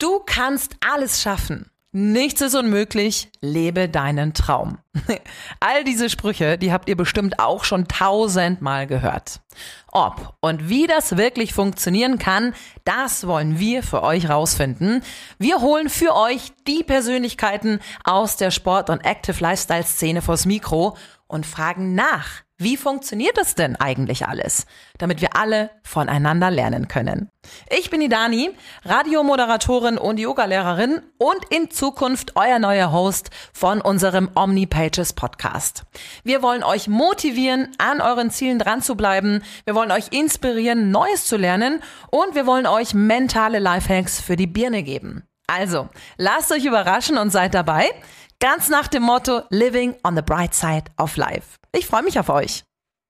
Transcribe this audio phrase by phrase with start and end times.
[0.00, 1.72] Du kannst alles schaffen.
[1.90, 4.78] Nichts ist unmöglich, lebe deinen Traum.
[5.60, 9.40] All diese Sprüche, die habt ihr bestimmt auch schon tausendmal gehört.
[9.90, 12.54] Ob und wie das wirklich funktionieren kann,
[12.84, 15.02] das wollen wir für euch rausfinden.
[15.38, 20.96] Wir holen für euch die Persönlichkeiten aus der Sport- und Active Lifestyle Szene vors Mikro
[21.26, 22.42] und fragen nach.
[22.60, 24.66] Wie funktioniert das denn eigentlich alles,
[24.98, 27.30] damit wir alle voneinander lernen können?
[27.70, 28.50] Ich bin die Dani,
[28.84, 34.30] Radiomoderatorin und Yogalehrerin und in Zukunft euer neuer Host von unserem
[34.88, 35.84] OmniPages Podcast.
[36.24, 39.42] Wir wollen euch motivieren, an euren Zielen dran zu bleiben.
[39.64, 44.46] Wir wollen euch inspirieren, Neues zu lernen und wir wollen euch mentale Lifehacks für die
[44.46, 45.24] Birne geben.
[45.46, 47.90] Also, lasst euch überraschen und seid dabei.
[48.40, 51.56] Ganz nach dem Motto Living on the Bright Side of Life.
[51.72, 52.64] Ich freue mich auf euch.